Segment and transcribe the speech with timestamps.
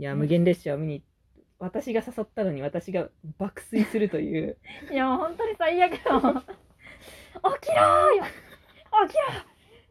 [0.00, 1.02] いや無限列車を見に
[1.58, 4.56] 私が誘ったのに私が爆睡するという。
[4.90, 6.34] いやもう本当に最悪だもん。
[6.40, 8.24] 起きろーよ。
[8.24, 9.24] 起きろ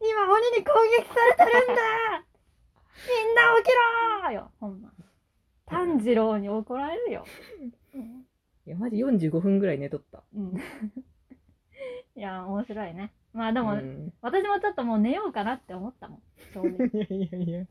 [0.00, 1.82] 今鬼に攻撃されてるんだ
[3.06, 3.70] みんな起き
[4.24, 4.50] ろーよ。
[4.58, 4.92] ほんま。
[5.66, 7.24] 炭治郎に怒られるよ、
[7.94, 8.26] う ん
[8.66, 10.24] いやマジ45分ぐらい寝とった。
[10.34, 10.56] うん、
[12.16, 13.12] いや面白いね。
[13.32, 14.12] まあでも、うん。
[14.22, 16.22] 私もちょっともう寝ようかなって思ったもん。
[16.52, 16.88] 正直。
[16.88, 17.64] いやいやいや。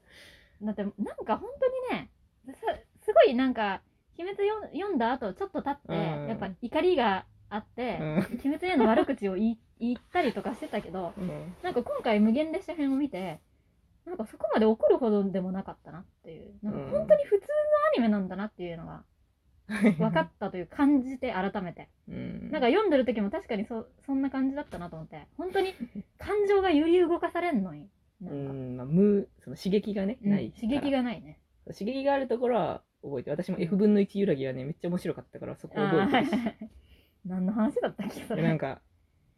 [0.61, 2.09] だってなんか本当にね
[2.53, 3.81] すすごいなんか
[4.17, 6.27] 「鬼滅よ」読んだ後ちょっと経って、うん。
[6.27, 8.17] やっぱ怒りがあってう、ん。
[8.17, 11.55] 鬼滅への悪口を言い言ったりとかしてたけどうん。
[11.63, 13.39] なんか今回無限列車編を見て
[14.05, 19.03] なんかそこまで怒るほどでもなかったなっていうなんか本当に普通のアニメなんだなっていうのが
[19.67, 21.89] 分かったという感じて改めて。
[22.07, 22.51] うん。
[22.51, 25.73] なんか読んでる時も確かにそそんな感じだったなと思って本当に
[26.17, 27.87] 感情が揺り動かされんのに
[28.19, 28.77] なうんか、ん。
[28.77, 31.39] まあ無その刺激がねうんない刺激がないね
[31.73, 36.31] 刺激があるところは覚えて私も F 分の1揺らぎはねめっちゃ面白かったからそこ覚えてるし
[37.25, 38.41] 何の話だったっけそれ？
[38.41, 38.81] でなんか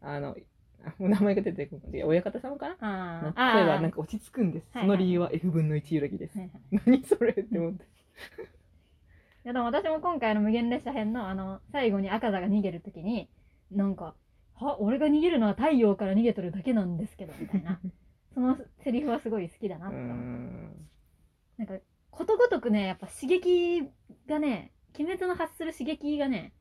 [0.01, 0.35] あの
[0.83, 1.91] あもう名前が出てこない。
[1.91, 2.75] で親方様かな？
[2.79, 3.55] あー。
[3.57, 4.67] 例えばなんか落ち着くんです。
[4.73, 6.37] はいその理由は F 分の1揺らぎです。
[6.39, 6.81] はいはい。
[6.85, 7.83] 何それって思って。
[9.43, 13.29] いやでも私も今回の無限列車編のあの最後に赤座が逃げるときに
[13.71, 14.15] なんか
[14.53, 17.79] 「は俺が逃げるのは太陽から逃げとるだけなんですけど」みたいな。
[18.33, 19.97] そのセリフはすごい好きだなうって。
[19.99, 20.87] 思ってん。
[21.57, 21.73] なんか
[22.11, 23.81] ことごとくねやっぱ刺激
[24.27, 26.53] がね鬼滅の発する刺激がね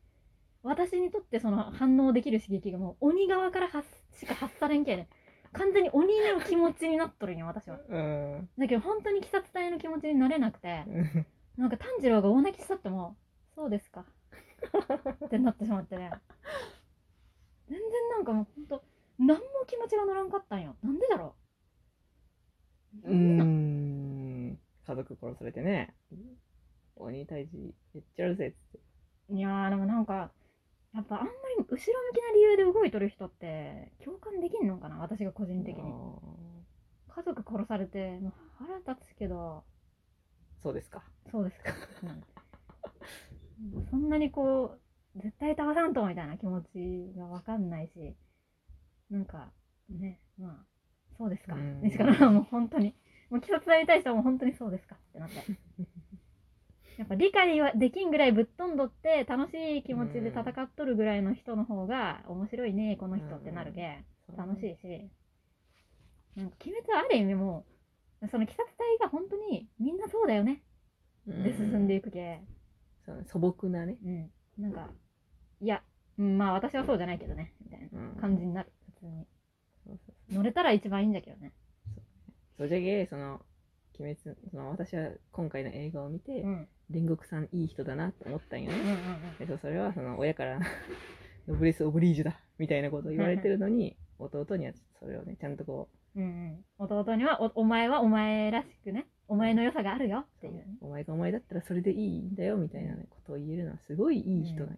[0.62, 5.08] 私にとってその反応できる刺激がもう鬼側から発しか発されんけんね。
[5.52, 7.78] 完全に鬼の気持ちになっとるんよ私は。
[7.88, 8.48] うん。
[8.56, 10.84] だけど本当に鬼殺隊の気持ちになれなくて
[11.56, 13.16] なんか炭治郎が大泣きしとっても
[13.54, 14.04] そうですか。
[15.24, 16.10] ってなってしまってね。
[17.68, 18.82] 全然なんかもうほんと
[19.18, 20.76] 何も気持ちが乗らんかったんよ。
[20.82, 21.34] なんでだろ
[23.04, 23.10] う。
[23.10, 23.80] うーん。
[24.91, 25.94] 家族殺されてね。
[26.96, 28.48] 鬼退治めっちゃあるぜ。
[28.48, 28.80] っつっ
[29.28, 29.34] て。
[29.36, 30.33] いやーでもなんか
[30.92, 31.92] やっぱあんまり後ろ向きな
[32.34, 35.83] 理由で動いとる人って共感できんのかな私が個人的に。
[35.83, 39.62] あ家族殺されてもう腹立つけど。
[40.61, 41.05] ーそうですか。
[41.30, 41.72] そうですか、
[42.02, 44.77] うん、そんなにこ
[45.14, 48.17] う絶対倒さんとみたいな気持ちが分かんないし
[49.08, 49.52] なんか
[49.89, 50.67] ねまあ
[51.17, 51.55] そうですか。
[51.55, 51.80] うん。
[51.80, 52.96] にしかならんもう本当に
[53.30, 55.36] もう鬼殺隊に対してはもう本当にそうですかってなって。
[56.98, 64.05] やっぱ理解はできんぐらいぶっ飛んどって楽しい気持ちで戦っとるぐらいの人の方が面白いねこの人ってなるけ
[64.36, 65.11] 楽しいし。
[66.36, 67.64] なんか鬼滅はある意味も
[68.20, 70.63] うその鬼殺隊が本当にみんなそうだよね。
[71.27, 72.42] で進んでいくけ、
[73.05, 73.98] そう素朴なね。
[74.05, 74.90] うん、なんか
[75.61, 75.83] いや、
[76.19, 77.55] うん、まあ私はそうじゃないけどね。
[77.64, 78.73] みたいなうん感じになる。
[78.95, 79.27] 普通に。
[80.30, 81.52] 乗れたら一番いいんだけどね
[82.60, 83.40] そうじゃけその
[83.98, 86.68] 鬼滅その私は今回の映画を見て、うん。
[86.92, 88.78] 煉獄さんいい人だなって思ったんよね。
[88.78, 88.98] うんうんうん
[89.38, 90.60] でそうそれはその親から
[91.48, 100.66] ノブレス・オブリージュだみたいなことを言われてるのに弟にはそれをねちゃんとこうんうん、弟にはおお前はお前らしくねお前の良さがあるよっうていうね。
[100.82, 104.72] お前がお前だったらそれでいいんだよみたいな、ね、ことを言えるのはすごいいい人だ、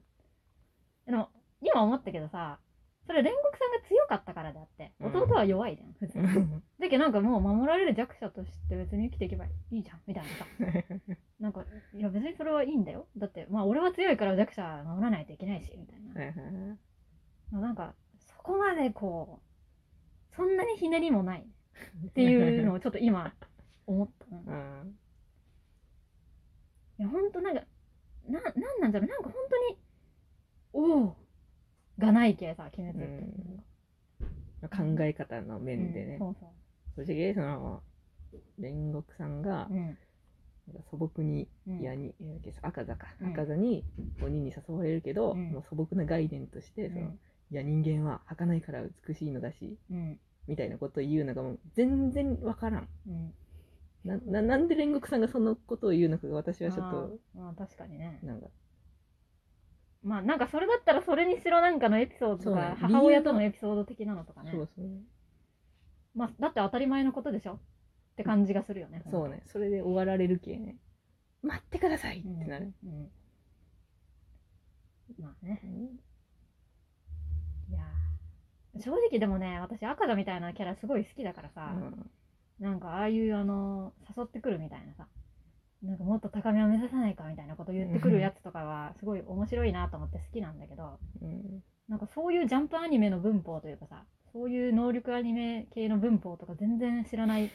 [1.06, 2.60] でも今思ったけどさ
[3.06, 5.16] それ煉獄さんが強かったからであってうん。
[5.16, 6.18] 弟は弱いじゃん普通。
[6.78, 10.46] だけどなんかもう守られる弱者として別に生きていけばいいじゃんみたいなさ。
[11.40, 11.64] なんか
[11.94, 13.08] いや別にそれはいいんだよ。
[13.16, 16.32] だってまあ俺は強いから弱者守らないといけないしみたい
[17.52, 17.60] な。
[17.60, 19.40] なんかそこまでこ
[20.32, 21.46] うそんなにひねりもない
[22.06, 23.34] っていうのをちょっと今
[23.86, 24.98] 思ったなうん。
[26.98, 27.62] いやほんとなんか
[28.28, 29.08] ななんなんだろう。
[29.08, 29.78] なんか本当に
[30.72, 31.16] おお
[32.06, 36.46] がないけさ鬼滅って、考え方の面でね、うん、そうそ
[36.96, 37.82] そしてその
[38.60, 39.68] 煉獄さんが
[40.90, 43.32] 素朴にうん矢に、えー赤座か、うん。
[43.32, 43.84] 赤座に
[44.22, 45.50] 鬼に誘われるけど、うん。
[45.50, 47.18] もう素朴な概念として、そのうん。
[47.50, 50.18] いや人間は儚いから美しいのだしうん。
[50.48, 52.88] みたいなことを言うのがもう全然わからん。
[53.08, 53.34] うん。
[54.04, 58.18] なななんで煉獄さんがそのことを言うのかが私はちょっとまあ確かにね。
[58.22, 58.48] なんか
[60.02, 62.76] まあなんかそれだったらそれにしろなんかのエピソードとかそうね。
[62.80, 64.50] 母親とのエピソード的なのとかね。
[64.52, 64.86] そうそう
[66.14, 67.58] まあだって当たり前のことでしょっ
[68.16, 69.02] て感じがするよね。
[69.10, 69.42] そうね。
[69.46, 70.76] それで終わられるけね。
[71.42, 73.10] 待ってくださいっうんてなる、うん
[75.18, 75.60] まあね。
[77.70, 82.10] いやー正直でもね私赤座みたいなキャラすごい好きだからさ、うん。
[82.60, 85.06] なんかああいうあの誘ってくるみたいなさ
[85.82, 97.50] なんかもっと高みを目指さないかみたいなこと言ってくるやつとかはすごい面白いなと思って好きなんだけどうんなんかそういうジャンプアニメの文法というかさそういう能力アニメ系の文法とか全然知らない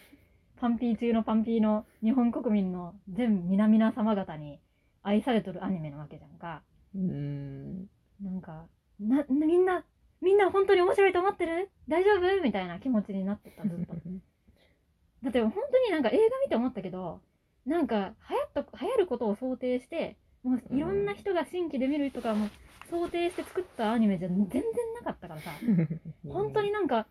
[0.60, 4.60] パンピー中のパンピーの日本国民の全皆々様方に
[5.04, 6.64] 愛されとるアニメなわけじゃんか。
[6.96, 7.88] うーん。
[8.22, 8.66] なんか、
[9.00, 9.86] な、みんな、
[10.22, 11.70] みんな本当に面白いと思ってる？
[11.88, 12.42] 大丈夫？
[12.44, 13.94] みたいな気持ちになってた、ずっと。
[15.24, 17.22] だって本当になんか映画見て思ったけど、
[17.68, 22.48] なんか流行った、流行ることを想定して、もういろんな人が新規で見るとかも
[22.90, 24.64] 想定して作ったアニメじゃ全然
[24.96, 25.52] なかったからさ、
[26.28, 27.08] 本当になんか、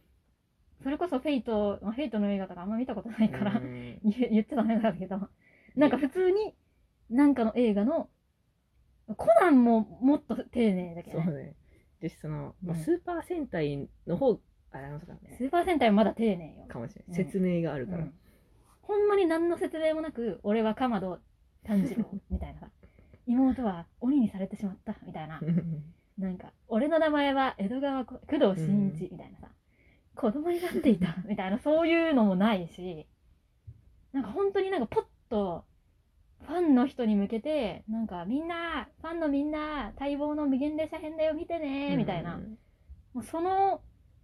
[0.82, 5.28] それこそ Fate、まあ Fate の映画とかあんま見たことないから、うん言 言っちゃダメだけど、
[5.74, 6.56] なんか普通に、
[7.10, 8.08] なんかの映画の、
[9.16, 11.24] コナンももっと丁寧だけどね。
[11.24, 11.54] そうね。
[12.00, 15.44] で、その、まあ、うんスーパー戦隊の方、あれ、あのそうだねス。
[15.44, 16.64] ーパー戦隊はまだ丁寧よ。
[16.66, 17.20] かもしれない。
[17.20, 18.14] うん説明があるからうん。
[18.86, 21.18] ほんまに何の説明もなく、俺は鎌戸
[21.64, 22.60] 炭治郎 みたいな。
[22.60, 22.70] さ、
[23.26, 25.40] 妹は鬼にされてしまったみたいな、
[26.16, 29.48] なんか、俺の名前は江戸川こ工藤新一みたいなさ、
[30.14, 33.06] 子供になっていた みたいな、そういうのもないし、
[34.12, 35.64] なんか本当になんかポッと、
[36.42, 42.40] ファンの人に向けて、なんかみんな、ファンのみんな、待望の無限列車編だよ、見てねみたいな、
[43.12, 43.80] もうその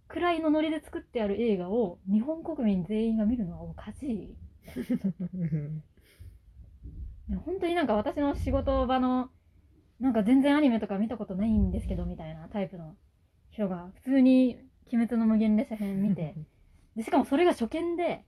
[0.07, 4.37] くらいのノリで作ってある映画を日本国民全員が見るのはおかしい。
[7.45, 9.29] 本当になんか私の仕事場の、
[9.99, 12.95] なんか全然アニメとか見たことないんですけどみたいなタイプの
[13.51, 14.57] 人が普通に
[14.91, 16.35] 鬼滅の無限列車編見て、
[16.95, 18.25] で、しかもそれが初見で、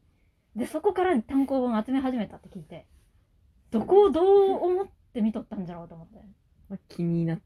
[0.56, 2.86] で、そこから単行本集め始めたって聞いて、
[3.72, 4.26] どこをどう
[4.64, 6.20] 思って見とったんじゃろうと思って。
[6.70, 7.42] まあ気になっ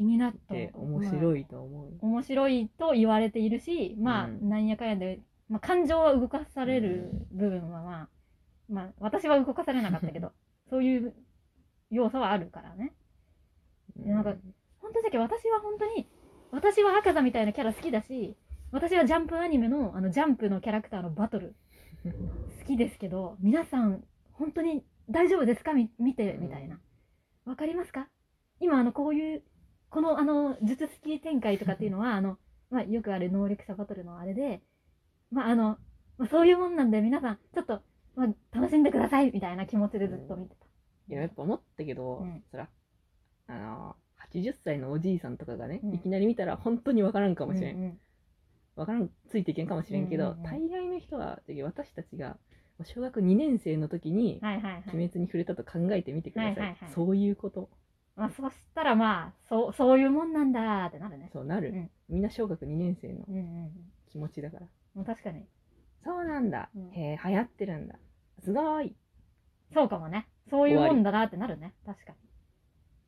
[0.00, 1.92] 気になってて面白いと思う。
[2.00, 8.08] 面白いと言われているし、まあ、うんなんやかんやで、まあ、感情は動かされる部分はまあ、
[8.70, 10.32] まあ、私は動かされなかったけど、
[10.70, 11.14] そういう
[11.90, 12.94] 要素はあるからね。
[13.96, 14.34] でなんか
[14.80, 16.08] 本当だけど私は本当に、
[16.50, 18.36] 私は赤座みたいなキャラ好きだし、
[18.72, 21.54] 私はジャンプアニメの、あの、ジャンプのキャラクターのバトル
[22.60, 25.72] 好きですけど、皆さん、本当に大丈夫ですか？
[25.74, 26.80] み見て、みたいな。
[27.44, 28.08] わかりますか？
[28.60, 29.42] 今、あの、こういう、
[29.90, 32.38] この、あの、術式展開とかっていうのは、 あの、
[32.70, 34.62] まあ、よくある能力者バトルのあれで、
[35.30, 35.78] まあ、あの、
[36.16, 37.82] まあ、そういうもんなんで、皆さん、ちょっと、
[38.16, 38.26] まあ、
[38.56, 40.66] 楽しんでください、みたいな気持ちでずっと見てた。
[41.08, 42.68] いや、やっぱ思ったけど、うんそら、
[43.48, 43.96] あの、
[44.32, 47.76] 80歳のおじいさんとかがね、うんいきなり見たら本当にわからんかもしれん。
[47.76, 48.00] うんうん
[48.76, 52.38] わからん、ついていけんかもしれんけど、うんうんうん大概の人は、私たちが
[52.84, 54.40] 小学2年生の時に。
[54.42, 56.52] 鬼滅に触れたと考えてみてください。
[56.52, 57.68] はいはいはいそういうこと。
[58.16, 61.30] まあ、そしたらまあ、そう、そういうもんなんだってなるね。
[61.32, 61.70] そうなる。
[61.70, 63.24] うんみんな小学2年生の。
[64.10, 64.66] 気持ちだから。
[64.94, 65.46] もう確かに。
[66.04, 66.70] そうなんだ。
[66.74, 67.96] うんへえ、流行ってるんだ。
[68.42, 68.96] すごーい。
[69.72, 70.28] そうかもね。
[70.50, 71.74] そういうもんだなってなるね。
[71.86, 72.14] 確か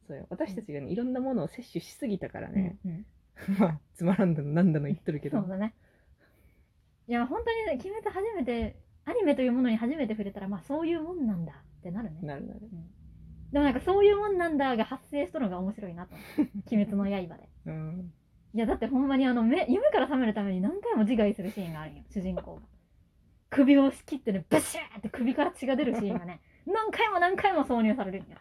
[0.07, 0.27] そうよ。
[0.31, 2.57] 私たちがね、いろんなものを摂取しすぎたからに。
[2.57, 3.07] ね、うんうん
[3.59, 5.41] まあ、つまらんだのなんだの言っとるけど。
[5.41, 5.75] そうだね。
[7.09, 12.19] いや、本当にね、鬼滅初めて、アニメというものに初めて触れたら、まあそういうもんなんだってなるね。
[12.23, 12.61] なるなる。
[13.53, 16.15] でもなんかそういうもんなんだが発生しとるのが面白いなと。
[16.71, 17.49] 鬼滅の刃で。
[17.67, 18.13] うん。
[18.55, 22.63] いや、だってほんまにあの、目、夢から覚めるために何回も自害するシーンがあるんよ、主人公が。
[23.53, 28.39] 首を切ってね、ブシャーって首から血が出るシーンがね、何回も何回も挿入されるんよ。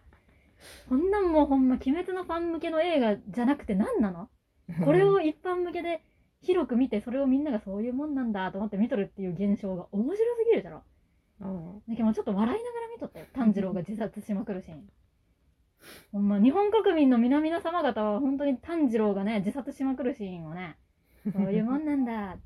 [0.87, 4.29] こんなんもうほんま、鬼滅のファン向けの映画じゃなくて何なの？
[4.85, 6.01] これを一般向けで
[6.41, 10.83] 広く見て、それをみんながそういうもんなんだと思って見とるっていう現象が面白すぎるじゃろ。
[11.41, 13.25] うん、だけどちょっと笑いながら見とったよ。
[13.33, 14.83] 炭治郎が自殺しまくるシーン。
[16.13, 20.77] ほんま、日本国民の皆々様方は本当に炭治郎がね、自殺しまくるシーンをね、
[21.33, 22.39] そういうもんなんだって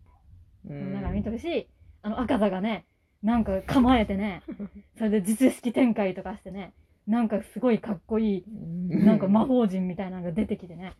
[0.69, 1.69] うんみんなが見とるし、
[2.05, 2.85] あの赤座がね、
[3.23, 4.43] なんか構えてね、
[4.95, 6.71] それで実式展開とかしてね、
[7.07, 8.45] なんかすごいかっこいい、
[8.87, 10.93] なんか魔法陣みたいなのが出てきてね、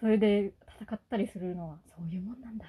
[0.00, 2.64] それで戦ったりするのはそういうもんなんだ。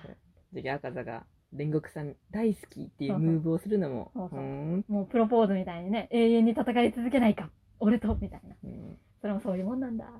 [0.53, 1.25] じゃあ赤座が
[1.55, 4.11] 煉獄さん大好きっていそうムーブをするのも
[4.89, 8.55] もうプロポーズみたいにね、永遠に戦い続けないか、俺と、みたいな。
[8.65, 8.97] うん。
[9.21, 10.11] それもそういうもんなんだ。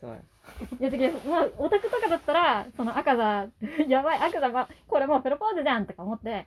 [0.00, 0.10] そう。
[0.10, 3.48] やいや、だけど、まあ、オタクとかだったら、その赤座、
[3.88, 6.46] やばい、赤座、ま、これもうプロポーズじゃんとか思って、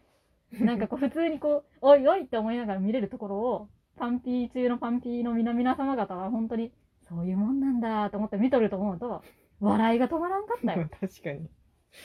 [0.59, 6.71] なんかこう、普通にこう、おいおいって思いながら見れるところを、パンピー中のパンピーの皆々様方は本当に、
[7.07, 9.23] そういうもんなんだと思って見とると思うと、
[9.59, 10.89] 笑いが止まらんかったよ。
[10.99, 11.49] 確かに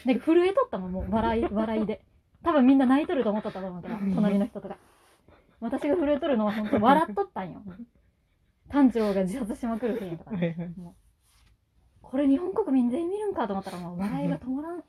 [0.06, 2.04] なんか震えとったもん、もう、笑い、笑いで。
[2.42, 4.76] 多分みんな泣いとると思っとったと思うけど、隣の人とか。
[5.60, 7.62] 私が震えとるのは本当笑っとったんよ。
[8.68, 10.74] 炭治郎が自殺しまくるシーンとかね。
[12.02, 14.84] これ日本国民全員見るんかと思ったらもう笑いが止まらん。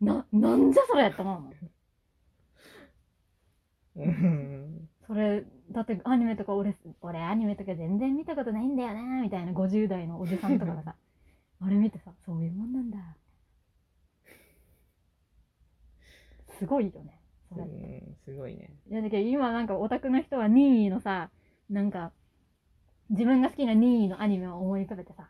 [0.00, 1.52] な、なんじゃそれって思うもん。
[4.04, 10.94] うんそれ、だってアニメとか俺、俺アニメとか全然見たことないんだよなみたいな50代のおじさんとかがさ、
[11.62, 12.98] あれ見てさ、そういうもんなんだ。
[16.58, 17.18] すごいよね。
[17.48, 21.30] それうんすごいねいやだけど今なんかオタクの人は任意のさ
[21.70, 22.12] なんか
[23.10, 25.28] 自分が好きな任意のアニメを思い浮かべてさ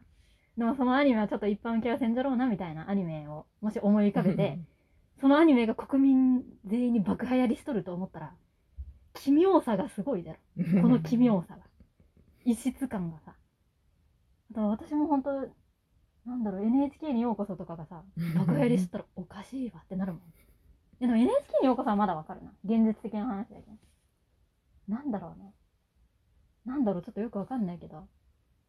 [0.57, 4.59] でもそのアニメはちょっと一般受けはせんじゃろうなみたいなアニメをもし思い浮かべて
[5.21, 8.33] そのアニメが国民全員に爆流行りしとると思ったら
[9.19, 10.39] 奇妙さがすごいじゃろ
[10.83, 11.65] この奇妙さが。
[12.45, 13.37] 異質感がさ。
[14.53, 15.31] だから私も本当
[16.25, 18.03] なんだろう NHK にようこそとかがさ
[18.37, 20.23] 爆流行りしとったらおかしいわってなるもん。
[21.01, 23.79] でも NHK にようこそはまだわかるな現実的な話だけど。
[24.87, 25.53] なんだろうね。
[26.65, 28.09] なんだろうちょっとよくわかんないけど。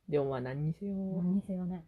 [0.08, 0.96] でもまあ何にせよ。
[0.96, 1.86] 何にせよね。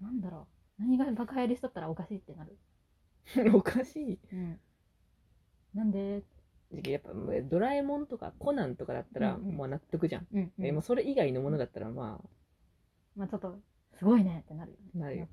[0.00, 0.82] なんだろう。
[0.82, 2.58] 何が爆流行りしとったらおかしいってなる。
[3.56, 4.18] おかしい。
[4.32, 4.60] うん
[5.74, 6.22] なんで？
[6.70, 7.12] やっぱ
[7.44, 10.66] ドラえもんとかコナンとかだったらもう納得じゃん、うん、うん。
[10.66, 12.20] えもうそれ以外のものだったらま
[13.16, 13.58] まあちょっと
[13.98, 15.28] すごいねってなるなるよ。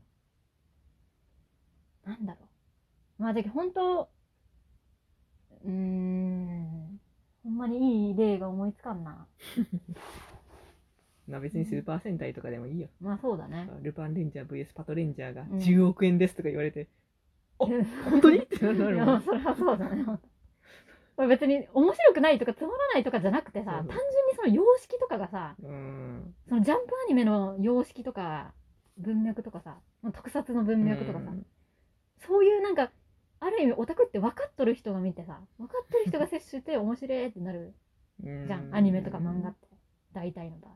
[2.06, 2.40] なんだろ
[3.20, 3.24] う。
[3.24, 4.10] まあ、だけど本当、
[5.64, 7.00] うーん、
[7.44, 9.28] ほんまにいい例が思いつかんな。
[11.28, 13.68] まあ別にスーパー戦隊とかでもいいよ、まあそうだね。
[13.82, 15.58] ルパンレンジャー VS パトレンジャーがうん。
[15.60, 16.88] 10億円ですとか言われて、
[17.60, 18.40] お本本当に？
[18.40, 20.04] ってなるもんそれはそうだね。
[20.04, 20.28] ほんと
[21.16, 28.54] これ別に面白くないとかつまらないとかじゃなくてさ、そうそう単純にその様式とかがさ、うんそのジャンプアニメの様式とか、
[28.98, 29.78] 文脈とかさ、
[30.14, 31.46] 特撮の文脈とかさ、うん
[32.28, 32.92] そういうなんか、
[33.40, 37.76] ある意味オタクって分かっとる人が見てさ、分かっとる人が摂取して面白いってなる
[38.24, 38.74] うんじゃん。
[38.74, 39.68] アニメとか漫画って。
[40.14, 40.72] 大体の場合。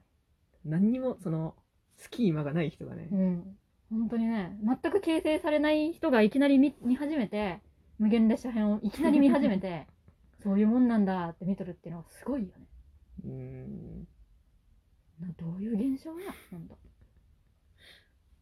[0.66, 1.56] 何にもその
[1.98, 3.58] スキーマがない人がね、うん。
[3.92, 7.60] 本当にね、全く形成されない人がいきなり見見始めて、
[7.98, 9.88] 無限列車編をいきなり見始めて、
[10.44, 12.66] そういうもんなんだって見とるっていうのはすごいよね。
[13.26, 14.08] うん
[15.20, 16.78] などういう現象や、ほんと。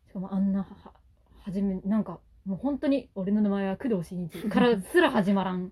[0.08, 0.94] しかもあんなは、は
[1.40, 5.72] はじめ、なんか、もう本当に俺の名前は工藤新一からすら始まらん。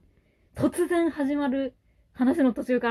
[0.56, 1.76] 突然始まる
[2.14, 2.84] 話の途中から